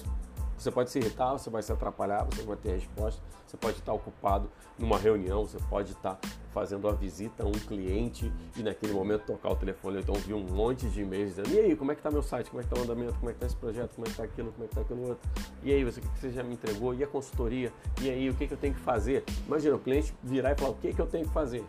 você 0.58 0.72
pode 0.72 0.90
se 0.90 1.00
irritar, 1.00 1.32
você 1.32 1.50
vai 1.50 1.64
se 1.64 1.72
atrapalhar, 1.72 2.26
você 2.26 2.42
vai 2.44 2.58
ter 2.58 2.72
resposta, 2.72 3.22
você 3.48 3.56
pode 3.56 3.78
estar 3.78 3.94
ocupado 3.94 4.52
numa 4.78 4.98
reunião, 4.98 5.46
você 5.46 5.58
pode 5.70 5.94
estar 5.94 6.20
fazendo 6.54 6.86
uma 6.86 6.94
visita 6.94 7.44
a 7.44 7.48
um 7.48 7.52
cliente 7.52 8.32
e 8.58 8.64
naquele 8.64 8.94
momento 8.94 9.26
tocar 9.26 9.50
o 9.52 9.56
telefone, 9.56 10.00
então 10.00 10.16
ouvir 10.16 10.34
um 10.34 10.44
monte 10.44 10.88
de 10.90 11.02
e-mails 11.02 11.36
dizendo, 11.36 11.50
e 11.50 11.60
aí, 11.60 11.76
como 11.76 11.92
é 11.92 11.96
que 11.96 12.00
está 12.00 12.12
meu 12.12 12.24
site, 12.24 12.50
como 12.50 12.62
é 12.62 12.64
que 12.64 12.74
está 12.74 12.82
o 12.82 12.84
andamento, 12.84 13.14
como 13.20 13.30
é 13.30 13.34
que 13.34 13.38
está 13.38 13.46
esse 13.48 13.56
projeto, 13.56 13.94
como 13.96 14.06
é 14.06 14.10
que 14.10 14.12
está 14.12 14.24
aquilo, 14.24 14.52
como 14.52 14.64
é 14.64 14.68
que 14.68 14.74
está 14.74 14.82
aquilo 14.82 15.10
outro, 15.10 15.30
e 15.64 15.74
aí, 15.74 15.84
você, 15.84 16.00
o 16.00 16.04
que 16.04 16.20
você 16.20 16.32
já 16.32 16.44
me 16.44 16.54
entregou, 16.54 16.94
e 16.94 17.04
a 17.04 17.08
consultoria, 17.08 17.72
e 18.02 18.10
aí, 18.10 18.30
o 18.30 18.34
que, 18.34 18.48
que 18.48 18.54
eu 18.54 18.58
tenho 18.58 18.74
que 18.74 18.82
fazer? 18.82 19.24
Imagina 19.46 19.76
o 19.76 19.80
cliente 19.80 20.14
virar 20.24 20.52
e 20.52 20.56
falar, 20.56 20.72
o 20.72 20.76
que, 20.76 20.94
que 20.94 21.02
eu 21.02 21.08
tenho 21.08 21.28
que 21.28 21.34
fazer? 21.34 21.64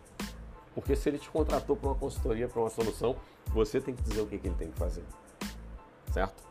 Porque 0.74 0.96
se 0.96 1.08
ele 1.08 1.18
te 1.18 1.28
contratou 1.28 1.76
para 1.76 1.88
uma 1.90 1.96
consultoria, 1.96 2.48
para 2.48 2.60
uma 2.60 2.70
solução, 2.70 3.16
você 3.48 3.80
tem 3.80 3.94
que 3.94 4.02
dizer 4.02 4.20
o 4.20 4.26
que, 4.26 4.38
que 4.38 4.46
ele 4.46 4.56
tem 4.56 4.70
que 4.70 4.78
fazer, 4.78 5.04
certo? 6.12 6.42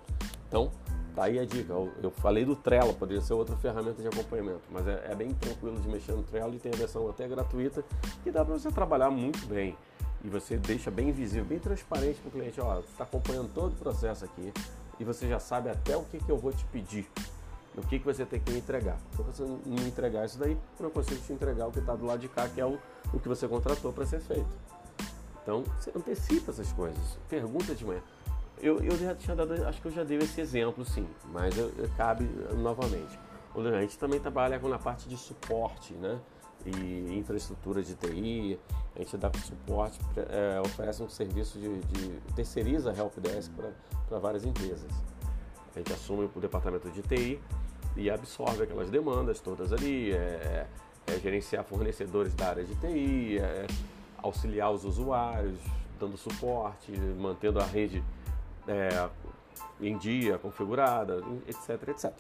Então, 0.48 0.72
Tá 1.16 1.24
aí 1.24 1.39
a 1.39 1.46
dica. 1.46 1.74
Eu, 1.74 1.92
eu 2.01 2.12
falei 2.12 2.46
do 2.46 2.56
Trello, 2.56 2.94
poderia 2.94 3.22
ser 3.22 3.34
outra 3.34 3.56
ferramenta 3.58 4.01
de 4.01 4.08
acompanhamento, 4.08 4.62
mas 4.72 4.88
é, 4.88 5.08
é, 5.12 5.16
bem 5.16 5.34
tranquilo 5.34 5.80
de 5.80 5.88
mexer 5.88 6.13
no 6.13 6.24
Trello 6.24 6.54
e 6.56 6.60
tem 6.60 6.72
a 6.74 6.78
versão 6.78 7.10
até 7.10 7.28
gratuita 7.28 7.84
que 8.24 8.32
dá 8.32 8.46
para 8.46 8.54
você 8.54 8.72
trabalhar 8.72 9.10
muito 9.10 9.46
bem. 9.48 9.78
E 10.24 10.28
você 10.28 10.58
deixa 10.58 10.92
bem 10.92 11.12
visível, 11.12 11.46
bem 11.46 11.60
transparente 11.60 12.20
para 12.20 12.30
o 12.30 12.32
cliente. 12.32 12.60
Ó, 12.60 12.75
você 12.75 12.88
está 12.92 13.04
acompanhando 13.06 13.54
todo 13.54 13.72
o 13.72 13.75
processo 13.75 14.25
aqui 14.25 14.51
e 15.00 15.04
você 15.04 15.28
já 15.28 15.39
sabe 15.39 15.70
até 15.70 15.96
o 15.96 16.04
que, 16.04 16.20
que 16.20 16.30
eu 16.30 16.38
vou 16.38 16.51
te 16.51 16.66
pedir, 16.66 17.10
o 17.78 17.82
que, 17.82 18.00
que 18.00 18.06
você 18.06 18.25
tem 18.25 18.39
que 18.39 18.51
me 18.51 18.60
entregar. 18.60 18.98
Se 19.16 19.22
você 19.22 19.44
não 19.44 19.88
entregar 19.88 20.25
isso 20.25 20.38
daí, 20.38 20.51
eu 20.51 20.84
não 20.84 20.89
consigo 20.89 21.22
te 21.22 21.32
entregar 21.32 21.68
o 21.68 21.72
que 21.72 21.80
está 21.80 21.96
do 21.96 22.06
lado 22.06 22.20
de 22.20 22.28
cá, 22.28 22.50
que 22.50 22.60
é 22.60 22.66
o, 22.66 22.78
o 23.13 23.20
que 23.20 23.30
você 23.30 23.48
contratou 23.48 23.94
para 23.94 24.06
ser 24.06 24.20
feito. 24.20 24.50
Então, 25.42 25.63
você 25.80 25.89
antecipa 25.96 26.51
essas 26.51 26.72
coisas. 26.74 27.18
Pergunta 27.30 27.74
de 27.74 27.86
manhã. 27.86 28.01
Eu, 28.62 28.84
eu 28.84 28.98
já 28.98 29.16
tinha 29.16 29.36
dado, 29.36 29.54
acho 29.66 29.82
que 29.82 29.88
eu 29.88 29.92
já 29.92 30.04
dei 30.04 30.18
esse 30.18 30.42
exemplo, 30.42 30.84
sim, 30.84 31.08
mas 31.32 31.58
eu, 31.58 31.72
eu, 31.78 31.89
cabe 31.96 32.25
novamente. 32.58 33.18
A 33.56 33.82
gente 33.82 33.98
também 33.98 34.20
trabalha 34.20 34.60
na 34.60 34.78
parte 34.78 35.08
de 35.08 35.18
suporte, 35.18 35.94
né? 35.94 36.20
E 36.66 37.18
infraestrutura 37.18 37.82
de 37.82 37.96
TI, 37.96 38.60
a 38.96 39.00
gente 39.00 39.18
dá 39.18 39.32
suporte, 39.46 39.98
é, 40.18 40.60
oferece 40.60 41.01
um 41.01 41.10
serviço 41.10 41.58
de, 41.58 41.80
de 41.80 42.20
terceiriza 42.36 42.94
helpdesk 42.94 43.50
para 44.08 44.20
várias 44.20 44.44
empresas. 44.44 44.92
A 45.74 45.80
gente 45.80 45.94
assume 45.94 46.30
o 46.36 46.39
departamento 46.39 46.89
de 46.89 47.01
TI 47.01 47.39
e 47.96 48.10
absorve 48.10 48.63
aquelas 48.63 48.89
demandas 48.89 49.39
todas 49.39 49.72
ali, 49.72 50.12
é, 50.12 50.68
é, 51.08 51.13
é 51.13 51.20
gerenciar 51.20 51.63
fornecedores 51.63 52.36
da 52.36 52.50
área 52.50 52.66
de 52.66 52.75
TI, 52.75 53.38
é, 53.39 53.66
auxiliar 54.18 54.72
os 54.72 54.84
usuários, 54.84 55.60
dando 55.98 56.18
suporte, 56.18 56.92
mantendo 57.18 57.60
a 57.60 57.66
rede 57.66 58.04
é, 58.68 59.10
em 59.82 59.98
dia, 59.98 60.38
configurada, 60.38 61.24
etc, 61.48 61.89
etc. 61.89 62.13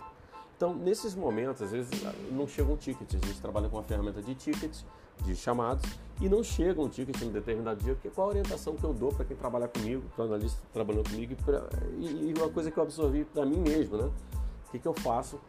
Então, 0.55 0.75
nesses 0.75 1.15
momentos, 1.15 1.61
às 1.61 1.71
vezes 1.71 1.89
não 2.31 2.45
chega 2.45 2.69
um 2.69 2.75
ticket. 2.75 3.15
A 3.15 3.25
gente 3.25 3.39
trabalha 3.39 3.69
com 3.69 3.77
uma 3.77 3.83
ferramenta 3.83 4.21
de 4.21 4.35
tickets, 4.35 4.85
de 5.23 5.33
chamados, 5.35 5.89
e 6.19 6.27
não 6.27 6.43
chega 6.43 6.81
um 6.81 6.89
ticket 6.89 7.21
em 7.21 7.31
determinado 7.31 7.81
dia, 7.81 7.93
porque 7.93 8.09
qual 8.09 8.27
a 8.27 8.29
orientação 8.31 8.75
que 8.75 8.83
eu 8.83 8.93
dou 8.93 9.09
para 9.09 9.23
quem 9.23 9.37
trabalha 9.37 9.69
comigo, 9.69 10.03
para 10.15 10.25
o 10.25 10.27
analista 10.27 10.61
trabalhando 10.73 11.09
comigo, 11.09 11.33
pra, 11.45 11.63
e, 11.97 12.29
e, 12.29 12.33
uma 12.37 12.49
coisa 12.49 12.69
que 12.69 12.77
eu 12.77 12.83
absorvi 12.83 13.23
para 13.23 13.45
mim 13.45 13.59
mesmo, 13.59 13.97
né? 13.97 14.11
O 14.67 14.71
que, 14.71 14.79
que 14.79 14.87
eu 14.87 14.93
faço 14.93 15.39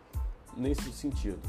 nesse 0.56 0.92
sentido? 0.92 1.40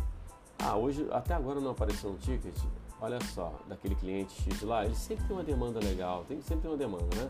Ah, 0.57 0.75
hoje, 0.75 1.07
até 1.12 1.36
agora 1.36 1.60
não 1.60 1.69
apareceu 1.69 2.10
um 2.10 2.17
ticket, 2.17 2.55
olha 3.00 3.19
só, 3.25 3.53
daquele 3.67 3.93
cliente 3.93 4.41
X 4.41 4.63
lá, 4.63 4.86
ele 4.86 4.95
sempre 4.95 5.25
tem 5.25 5.36
uma 5.36 5.43
demanda 5.43 5.79
legal, 5.79 6.25
tem, 6.27 6.41
sempre 6.41 6.63
tem 6.63 6.71
uma 6.71 6.77
demanda, 6.77 7.15
né? 7.15 7.29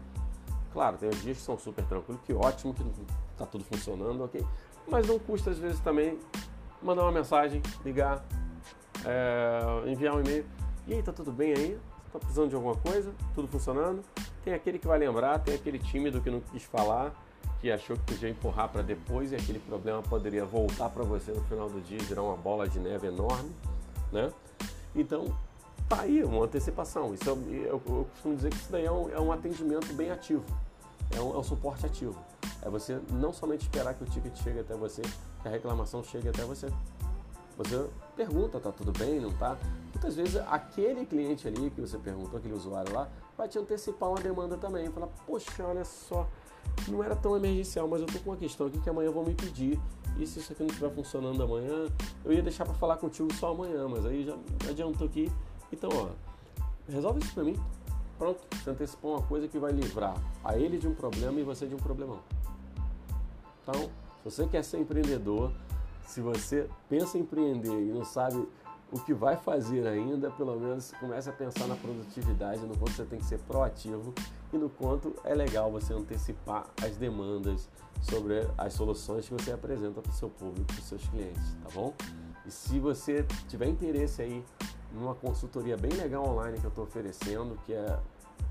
Claro, 0.73 0.97
tem 0.97 1.09
dias 1.09 1.37
que 1.37 1.43
são 1.43 1.57
super 1.57 1.83
tranquilos, 1.85 2.21
que 2.25 2.33
ótimo 2.33 2.73
que 2.73 2.83
está 3.31 3.45
tudo 3.45 3.63
funcionando, 3.63 4.23
ok? 4.23 4.45
Mas 4.87 5.07
não 5.07 5.19
custa 5.19 5.51
às 5.51 5.57
vezes 5.57 5.79
também 5.81 6.17
mandar 6.81 7.03
uma 7.03 7.11
mensagem, 7.11 7.61
ligar, 7.83 8.23
é, 9.05 9.89
enviar 9.89 10.15
um 10.15 10.21
e-mail. 10.21 10.45
E 10.87 10.93
aí, 10.93 11.03
tá 11.03 11.11
tudo 11.11 11.31
bem 11.31 11.53
aí? 11.53 11.79
Tá 12.11 12.19
precisando 12.19 12.49
de 12.49 12.55
alguma 12.55 12.75
coisa? 12.75 13.13
Tudo 13.35 13.47
funcionando? 13.47 14.01
Tem 14.43 14.53
aquele 14.53 14.79
que 14.79 14.87
vai 14.87 14.97
lembrar, 14.97 15.39
tem 15.39 15.55
aquele 15.55 15.77
tímido 15.77 16.21
que 16.21 16.29
não 16.29 16.39
quis 16.39 16.63
falar, 16.63 17.13
que 17.59 17.71
achou 17.71 17.95
que 17.95 18.13
podia 18.13 18.29
empurrar 18.29 18.69
para 18.69 18.81
depois 18.81 19.31
e 19.31 19.35
aquele 19.35 19.59
problema 19.59 20.01
poderia 20.01 20.43
voltar 20.43 20.89
para 20.89 21.03
você 21.03 21.31
no 21.31 21.43
final 21.43 21.69
do 21.69 21.79
dia, 21.81 21.99
virar 21.99 22.23
uma 22.23 22.35
bola 22.35 22.67
de 22.67 22.79
neve 22.79 23.07
enorme, 23.07 23.51
né? 24.11 24.31
Então, 24.95 25.25
tá 25.91 26.03
aí 26.03 26.23
uma 26.23 26.45
antecipação. 26.45 27.13
Isso 27.13 27.29
é, 27.29 27.33
eu, 27.33 27.81
eu, 27.85 28.07
costumo 28.11 28.35
dizer 28.35 28.49
que 28.49 28.55
isso 28.55 28.71
daí 28.71 28.85
é 28.85 28.91
um, 28.91 29.09
é 29.09 29.19
um 29.19 29.31
atendimento 29.31 29.93
bem 29.93 30.09
ativo, 30.09 30.43
é 31.13 31.19
um, 31.19 31.35
é 31.35 31.37
um, 31.37 31.43
suporte 31.43 31.85
ativo. 31.85 32.15
É 32.61 32.69
você 32.69 32.99
não 33.11 33.33
somente 33.33 33.63
esperar 33.63 33.93
que 33.93 34.03
o 34.03 34.07
ticket 34.07 34.35
chegue 34.37 34.59
até 34.59 34.73
você, 34.75 35.01
que 35.01 35.47
a 35.47 35.51
reclamação 35.51 36.01
chegue 36.01 36.29
até 36.29 36.43
você. 36.43 36.67
Você 37.57 37.89
pergunta, 38.15 38.59
tá 38.59 38.71
tudo 38.71 38.97
bem, 38.97 39.19
não 39.19 39.31
tá? 39.33 39.57
Muitas 39.93 40.15
vezes 40.15 40.37
aquele 40.47 41.05
cliente 41.05 41.47
ali 41.47 41.69
que 41.69 41.81
você 41.81 41.97
perguntou, 41.97 42.39
aquele 42.39 42.53
usuário 42.53 42.93
lá, 42.93 43.09
vai 43.37 43.49
te 43.49 43.59
antecipar 43.59 44.09
uma 44.09 44.21
demanda 44.21 44.55
também. 44.57 44.89
Falar, 44.89 45.07
poxa, 45.27 45.65
olha 45.65 45.83
só, 45.83 46.27
não 46.87 47.03
era 47.03 47.15
tão 47.15 47.35
emergencial, 47.35 47.87
mas 47.87 47.99
eu 47.99 48.07
tô 48.07 48.17
com 48.19 48.29
uma 48.29 48.37
questão 48.37 48.67
aqui 48.67 48.79
que 48.79 48.89
amanhã 48.89 49.11
vão 49.11 49.25
me 49.25 49.35
pedir. 49.35 49.77
E 50.17 50.25
se 50.25 50.39
isso 50.39 50.53
aqui 50.53 50.61
não 50.61 50.69
estiver 50.69 50.89
funcionando 50.91 51.43
amanhã, 51.43 51.87
eu 52.23 52.31
ia 52.31 52.41
deixar 52.41 52.63
para 52.63 52.73
falar 52.75 52.97
contigo 52.97 53.33
só 53.33 53.51
amanhã, 53.51 53.87
mas 53.89 54.05
aí 54.05 54.23
já 54.23 54.37
adiantou 54.69 55.05
aqui 55.07 55.29
então, 55.71 55.89
ó, 55.93 56.09
resolve 56.91 57.19
isso 57.19 57.33
pra 57.33 57.43
mim. 57.43 57.59
Pronto, 58.17 58.39
você 58.55 58.69
antecipou 58.69 59.15
uma 59.15 59.23
coisa 59.23 59.47
que 59.47 59.57
vai 59.57 59.71
livrar 59.71 60.15
a 60.43 60.57
ele 60.57 60.77
de 60.77 60.87
um 60.87 60.93
problema 60.93 61.39
e 61.39 61.43
você 61.43 61.65
de 61.65 61.73
um 61.73 61.79
problemão. 61.79 62.19
Então, 63.63 63.89
se 64.23 64.25
você 64.25 64.47
quer 64.47 64.63
ser 64.63 64.79
empreendedor, 64.79 65.51
se 66.05 66.21
você 66.21 66.67
pensa 66.87 67.17
em 67.17 67.21
empreender 67.21 67.69
e 67.69 67.91
não 67.91 68.05
sabe 68.05 68.47
o 68.91 68.99
que 68.99 69.13
vai 69.13 69.37
fazer 69.37 69.87
ainda, 69.87 70.29
pelo 70.31 70.59
menos 70.59 70.91
comece 70.99 71.29
a 71.29 71.33
pensar 71.33 71.65
na 71.65 71.75
produtividade, 71.75 72.61
no 72.61 72.77
quanto 72.77 72.91
você 72.91 73.05
tem 73.05 73.19
que 73.19 73.25
ser 73.25 73.39
proativo 73.39 74.13
e 74.51 74.57
no 74.57 74.69
quanto 74.69 75.15
é 75.23 75.33
legal 75.33 75.71
você 75.71 75.93
antecipar 75.93 76.67
as 76.83 76.97
demandas 76.97 77.69
sobre 78.01 78.45
as 78.57 78.73
soluções 78.73 79.27
que 79.27 79.33
você 79.33 79.51
apresenta 79.51 80.01
para 80.01 80.11
o 80.11 80.13
seu 80.13 80.29
público, 80.29 80.65
para 80.65 80.79
os 80.79 80.85
seus 80.85 81.07
clientes, 81.07 81.55
tá 81.63 81.69
bom? 81.73 81.93
E 82.45 82.51
se 82.51 82.79
você 82.79 83.25
tiver 83.47 83.67
interesse 83.67 84.21
aí 84.21 84.43
numa 84.93 85.15
consultoria 85.15 85.77
bem 85.77 85.91
legal 85.91 86.27
online 86.27 86.59
que 86.59 86.65
eu 86.65 86.69
estou 86.69 86.83
oferecendo, 86.83 87.57
que 87.65 87.73
é 87.73 87.99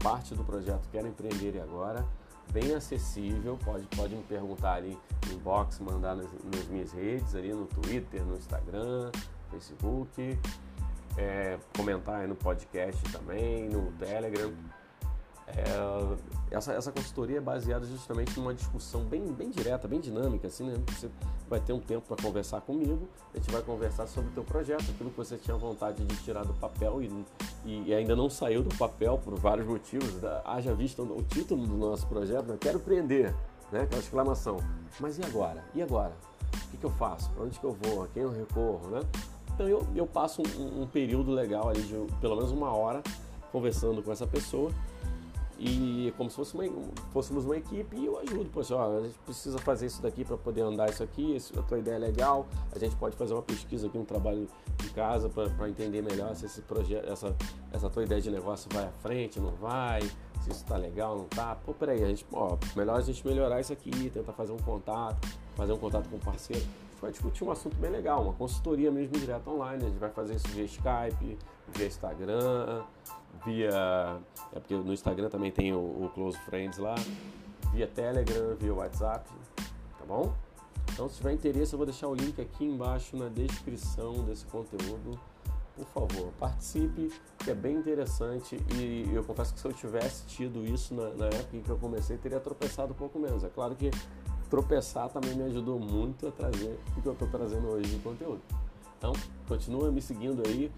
parte 0.02 0.34
do 0.34 0.44
projeto 0.44 0.88
Quero 0.90 1.08
Empreender 1.08 1.56
e 1.56 1.60
Agora, 1.60 2.04
bem 2.52 2.74
acessível, 2.74 3.58
pode, 3.64 3.84
pode 3.96 4.14
me 4.14 4.22
perguntar 4.22 4.74
ali 4.74 4.98
no 5.26 5.34
inbox, 5.34 5.78
mandar 5.80 6.16
nas, 6.16 6.26
nas 6.44 6.66
minhas 6.68 6.92
redes, 6.92 7.34
ali 7.34 7.52
no 7.52 7.66
Twitter, 7.66 8.24
no 8.24 8.36
Instagram, 8.36 9.10
Facebook, 9.50 10.38
é, 11.16 11.58
comentar 11.76 12.20
aí 12.20 12.26
no 12.26 12.34
podcast 12.34 13.02
também, 13.12 13.68
no 13.68 13.92
Telegram. 13.92 14.52
É, 15.56 16.56
essa, 16.56 16.72
essa 16.72 16.90
consultoria 16.90 17.38
é 17.38 17.40
baseada 17.40 17.86
justamente 17.86 18.38
numa 18.38 18.52
discussão 18.52 19.04
bem, 19.04 19.24
bem 19.32 19.50
direta, 19.50 19.86
bem 19.86 20.00
dinâmica, 20.00 20.48
assim, 20.48 20.64
né? 20.64 20.74
Você 20.88 21.08
vai 21.48 21.60
ter 21.60 21.72
um 21.72 21.78
tempo 21.78 22.06
para 22.06 22.22
conversar 22.22 22.60
comigo, 22.60 23.08
a 23.32 23.38
gente 23.38 23.50
vai 23.50 23.62
conversar 23.62 24.06
sobre 24.08 24.30
o 24.30 24.32
teu 24.32 24.44
projeto, 24.44 24.84
aquilo 24.90 25.10
que 25.10 25.16
você 25.16 25.36
tinha 25.36 25.56
vontade 25.56 26.04
de 26.04 26.16
tirar 26.22 26.44
do 26.44 26.52
papel 26.54 27.00
e, 27.02 27.24
e 27.64 27.94
ainda 27.94 28.16
não 28.16 28.28
saiu 28.28 28.62
do 28.62 28.74
papel 28.76 29.18
por 29.18 29.36
vários 29.36 29.66
motivos. 29.66 30.20
Da, 30.20 30.42
haja 30.44 30.74
visto 30.74 31.02
o 31.02 31.22
título 31.22 31.66
do 31.66 31.76
nosso 31.76 32.06
projeto, 32.08 32.46
né? 32.46 32.56
Quero 32.60 32.78
empreender, 32.78 33.34
né? 33.70 33.82
Aquela 33.82 34.00
exclamação. 34.00 34.56
Mas 34.98 35.18
e 35.18 35.24
agora? 35.24 35.64
E 35.74 35.82
agora? 35.82 36.12
O 36.52 36.70
que, 36.70 36.76
que 36.78 36.84
eu 36.84 36.90
faço? 36.90 37.30
Para 37.30 37.44
onde 37.44 37.58
que 37.58 37.64
eu 37.64 37.72
vou? 37.72 38.02
A 38.02 38.08
quem 38.08 38.24
eu 38.24 38.30
recorro, 38.30 38.90
né? 38.90 39.00
Então 39.54 39.68
eu, 39.68 39.86
eu 39.94 40.06
passo 40.06 40.42
um, 40.58 40.82
um 40.82 40.86
período 40.86 41.30
legal 41.30 41.68
ali 41.68 41.82
de 41.82 41.94
pelo 42.20 42.34
menos 42.34 42.50
uma 42.50 42.74
hora 42.74 43.02
conversando 43.52 44.02
com 44.02 44.10
essa 44.10 44.26
pessoa 44.26 44.70
e 45.62 46.14
como 46.16 46.30
se 46.30 46.36
fosse 46.36 46.54
uma, 46.54 46.64
fôssemos 47.12 47.44
uma 47.44 47.54
equipe 47.54 47.94
e 47.94 48.06
eu 48.06 48.18
ajudo, 48.18 48.48
poxa, 48.50 48.74
ó, 48.74 48.96
a 48.96 49.02
gente 49.02 49.18
precisa 49.18 49.58
fazer 49.58 49.86
isso 49.86 50.00
daqui 50.00 50.24
para 50.24 50.38
poder 50.38 50.62
andar 50.62 50.88
isso 50.88 51.02
aqui, 51.02 51.36
isso, 51.36 51.58
a 51.58 51.62
tua 51.62 51.78
ideia 51.78 51.96
é 51.96 51.98
legal, 51.98 52.46
a 52.74 52.78
gente 52.78 52.96
pode 52.96 53.14
fazer 53.14 53.34
uma 53.34 53.42
pesquisa 53.42 53.86
aqui, 53.86 53.98
um 53.98 54.04
trabalho 54.04 54.48
de 54.78 54.88
casa 54.90 55.28
para 55.28 55.68
entender 55.68 56.00
melhor 56.00 56.34
se 56.34 56.46
esse 56.46 56.62
projeto, 56.62 57.06
essa, 57.06 57.36
essa 57.70 57.90
tua 57.90 58.04
ideia 58.04 58.22
de 58.22 58.30
negócio 58.30 58.70
vai 58.72 58.84
à 58.84 58.90
frente, 59.02 59.38
não 59.38 59.50
vai, 59.56 60.00
se 60.00 60.50
isso 60.50 60.62
está 60.62 60.78
legal, 60.78 61.18
não 61.18 61.24
tá. 61.26 61.54
Pô, 61.56 61.74
peraí, 61.74 62.02
a 62.02 62.08
gente, 62.08 62.24
ó, 62.32 62.56
melhor 62.74 62.96
a 62.96 63.02
gente 63.02 63.26
melhorar 63.26 63.60
isso 63.60 63.74
aqui, 63.74 64.08
tentar 64.08 64.32
fazer 64.32 64.52
um 64.52 64.58
contato, 64.58 65.28
fazer 65.54 65.74
um 65.74 65.78
contato 65.78 66.08
com 66.08 66.16
um 66.16 66.20
parceiro. 66.20 66.64
Vai 67.02 67.10
discutir 67.10 67.44
um 67.44 67.50
assunto 67.50 67.76
bem 67.76 67.90
legal, 67.90 68.22
uma 68.22 68.32
consultoria 68.32 68.90
mesmo 68.90 69.18
direto 69.18 69.50
online, 69.50 69.84
a 69.84 69.88
gente 69.88 69.98
vai 69.98 70.10
fazer 70.10 70.36
isso 70.36 70.48
via 70.48 70.64
Skype, 70.64 71.38
via 71.74 71.86
Instagram, 71.86 72.82
via. 73.44 74.20
É 74.52 74.60
porque 74.60 74.74
no 74.74 74.92
Instagram 74.92 75.28
também 75.28 75.50
tem 75.50 75.72
o, 75.72 75.78
o 75.78 76.10
Close 76.14 76.38
Friends 76.40 76.78
lá, 76.78 76.94
via 77.72 77.86
Telegram, 77.86 78.56
via 78.56 78.74
WhatsApp, 78.74 79.28
tá 79.56 80.04
bom? 80.06 80.34
Então, 80.92 81.08
se 81.08 81.16
tiver 81.16 81.32
interesse, 81.32 81.72
eu 81.72 81.78
vou 81.78 81.86
deixar 81.86 82.08
o 82.08 82.14
link 82.14 82.40
aqui 82.40 82.64
embaixo 82.64 83.16
na 83.16 83.28
descrição 83.28 84.24
desse 84.24 84.44
conteúdo. 84.46 85.18
Por 85.76 85.86
favor, 85.86 86.32
participe, 86.38 87.10
que 87.38 87.50
é 87.50 87.54
bem 87.54 87.76
interessante. 87.76 88.58
E 88.74 89.08
eu 89.14 89.24
confesso 89.24 89.54
que 89.54 89.60
se 89.60 89.66
eu 89.66 89.72
tivesse 89.72 90.26
tido 90.26 90.64
isso 90.66 90.94
na, 90.94 91.10
na 91.14 91.26
época 91.26 91.56
em 91.56 91.62
que 91.62 91.70
eu 91.70 91.78
comecei, 91.78 92.18
teria 92.18 92.40
tropeçado 92.40 92.92
um 92.92 92.96
pouco 92.96 93.18
menos. 93.18 93.44
É 93.44 93.48
claro 93.48 93.74
que 93.74 93.90
tropeçar 94.50 95.08
também 95.08 95.34
me 95.34 95.44
ajudou 95.44 95.78
muito 95.78 96.26
a 96.26 96.32
trazer 96.32 96.78
o 96.96 97.00
que 97.00 97.06
eu 97.06 97.12
estou 97.12 97.28
trazendo 97.28 97.68
hoje 97.68 97.88
de 97.88 98.02
conteúdo. 98.02 98.42
Então, 98.98 99.12
continua 99.48 99.90
me 99.90 100.02
seguindo 100.02 100.42
aí. 100.46 100.70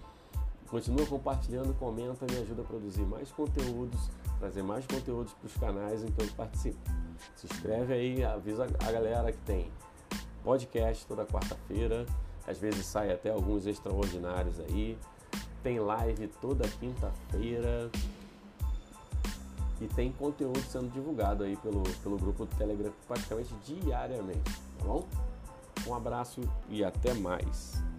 Continua 0.73 1.05
compartilhando, 1.05 1.71
comenta, 1.75 2.25
me 2.25 2.35
ajuda 2.39 2.63
a 2.63 2.65
produzir 2.65 3.03
mais 3.03 3.31
conteúdos, 3.31 4.09
trazer 4.39 4.63
mais 4.63 4.83
conteúdos 4.87 5.31
para 5.33 5.45
os 5.45 5.53
canais 5.53 6.03
em 6.03 6.07
que 6.07 6.19
eu 6.19 6.27
participo. 6.35 6.79
Se 7.35 7.45
inscreve 7.45 7.93
aí, 7.93 8.23
avisa 8.23 8.63
a 8.63 8.91
galera 8.91 9.31
que 9.31 9.37
tem 9.41 9.71
podcast 10.43 11.05
toda 11.05 11.27
quarta-feira, 11.27 12.07
às 12.47 12.57
vezes 12.57 12.87
sai 12.87 13.13
até 13.13 13.29
alguns 13.29 13.67
extraordinários 13.67 14.59
aí. 14.61 14.97
Tem 15.61 15.79
live 15.79 16.27
toda 16.41 16.67
quinta-feira. 16.67 17.91
e 19.79 19.87
tem 19.89 20.11
conteúdo 20.11 20.59
sendo 20.61 20.91
divulgado 20.91 21.43
aí 21.43 21.55
pelo, 21.57 21.83
pelo 22.01 22.17
grupo 22.17 22.47
do 22.47 22.55
Telegram 22.55 22.91
praticamente 23.07 23.53
diariamente, 23.63 24.51
tá 24.79 24.85
bom? 24.85 25.07
Um 25.85 25.93
abraço 25.93 26.41
e 26.67 26.83
até 26.83 27.13
mais. 27.13 27.92